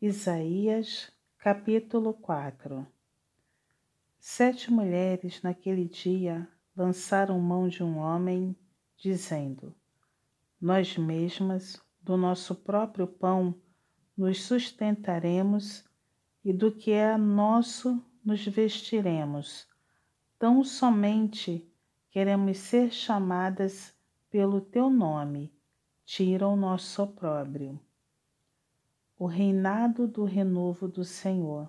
Isaías, 0.00 1.10
capítulo 1.38 2.14
4 2.14 2.86
Sete 4.16 4.70
mulheres 4.70 5.42
naquele 5.42 5.86
dia 5.86 6.48
lançaram 6.76 7.40
mão 7.40 7.66
de 7.66 7.82
um 7.82 7.98
homem, 7.98 8.54
dizendo: 8.96 9.74
Nós 10.60 10.96
mesmas, 10.96 11.82
do 12.00 12.16
nosso 12.16 12.54
próprio 12.54 13.08
pão, 13.08 13.52
nos 14.16 14.44
sustentaremos 14.44 15.84
e 16.44 16.52
do 16.52 16.70
que 16.70 16.92
é 16.92 17.16
nosso 17.16 18.00
nos 18.24 18.46
vestiremos. 18.46 19.66
Tão 20.38 20.62
somente 20.62 21.68
queremos 22.08 22.56
ser 22.58 22.92
chamadas 22.92 23.92
pelo 24.30 24.60
teu 24.60 24.90
nome, 24.90 25.52
tira 26.04 26.46
o 26.46 26.54
nosso 26.54 27.02
opróbrio. 27.02 27.80
O 29.18 29.26
reinado 29.26 30.06
do 30.06 30.22
renovo 30.22 30.86
do 30.86 31.04
Senhor. 31.04 31.68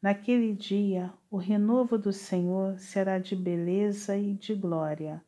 Naquele 0.00 0.54
dia, 0.54 1.12
o 1.28 1.36
renovo 1.36 1.98
do 1.98 2.12
Senhor 2.12 2.78
será 2.78 3.18
de 3.18 3.34
beleza 3.34 4.16
e 4.16 4.32
de 4.34 4.54
glória, 4.54 5.20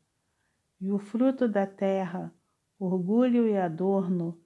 e 0.79 0.89
o 0.89 0.97
fruto 0.97 1.49
da 1.49 1.67
terra, 1.67 2.33
orgulho 2.79 3.45
e 3.45 3.57
adorno 3.57 4.39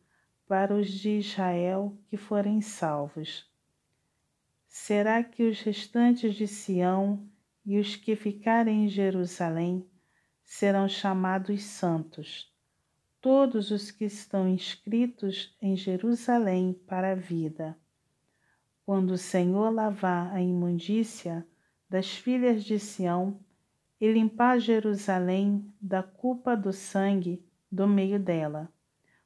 para 0.48 0.74
os 0.74 0.90
de 0.90 1.20
Israel 1.20 1.96
que 2.08 2.18
forem 2.18 2.62
salvos. 2.62 3.48
Será 4.68 5.24
que 5.24 5.44
os 5.44 5.62
restantes 5.62 6.34
de 6.34 6.48
Sião 6.48 7.30
e 7.64 7.78
os 7.78 7.96
que 7.96 8.16
ficarem 8.16 8.86
em 8.86 8.88
Jerusalém 8.88 9.88
serão 10.44 10.90
chamados 10.90 11.64
santos, 11.64 12.52
todos 13.22 13.72
os 13.72 13.92
que 13.92 14.06
estão 14.06 14.48
inscritos 14.48 15.56
em 15.62 15.76
Jerusalém 15.76 16.74
para 16.88 17.12
a 17.12 17.16
vida. 17.16 17.78
Quando 18.86 19.12
o 19.12 19.18
Senhor 19.18 19.70
lavar 19.70 20.34
a 20.34 20.42
imundícia 20.42 21.46
das 21.90 22.10
filhas 22.10 22.64
de 22.64 22.80
Sião 22.80 23.40
e 24.00 24.12
limpar 24.12 24.60
Jerusalém 24.60 25.72
da 25.82 26.02
culpa 26.02 26.56
do 26.56 26.72
sangue 26.72 27.46
do 27.72 27.88
meio 27.88 28.20
dela, 28.20 28.72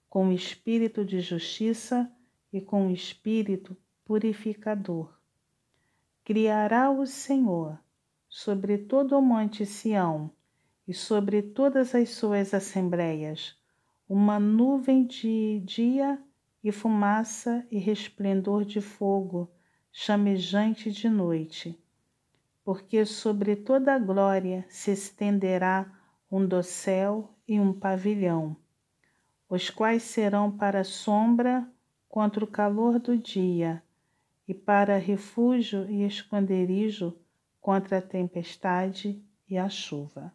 com 0.09 0.29
o 0.29 0.33
espírito 0.33 1.05
de 1.05 1.19
justiça 1.21 2.11
e 2.51 2.59
com 2.59 2.87
o 2.87 2.91
espírito 2.91 3.77
purificador 4.03 5.13
criará 6.23 6.89
o 6.89 7.05
Senhor 7.05 7.77
sobre 8.29 8.77
todo 8.77 9.17
o 9.17 9.21
monte 9.21 9.65
Sião 9.65 10.31
e 10.87 10.93
sobre 10.93 11.41
todas 11.41 11.93
as 11.93 12.09
suas 12.09 12.53
assembleias 12.53 13.55
uma 14.07 14.39
nuvem 14.39 15.05
de 15.05 15.61
dia 15.65 16.21
e 16.63 16.71
fumaça 16.71 17.65
e 17.71 17.77
resplendor 17.77 18.65
de 18.65 18.81
fogo 18.81 19.51
chamejante 19.91 20.91
de 20.91 21.07
noite, 21.07 21.79
porque 22.63 23.05
sobre 23.05 23.55
toda 23.55 23.93
a 23.93 23.99
glória 23.99 24.65
se 24.69 24.91
estenderá 24.91 25.91
um 26.31 26.45
dossel 26.45 27.33
e 27.47 27.59
um 27.59 27.71
pavilhão, 27.71 28.57
os 29.49 29.69
quais 29.69 30.03
serão 30.03 30.51
para 30.51 30.83
sombra 30.83 31.67
contra 32.09 32.43
o 32.43 32.47
calor 32.47 32.99
do 32.99 33.17
dia 33.17 33.83
e 34.47 34.53
para 34.53 34.97
refúgio 34.97 35.89
e 35.89 36.03
esconderijo 36.03 37.17
contra 37.61 37.99
a 37.99 38.01
tempestade 38.01 39.23
e 39.47 39.57
a 39.57 39.69
chuva. 39.69 40.33